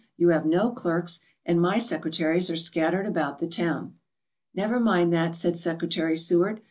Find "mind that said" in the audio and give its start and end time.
4.79-5.55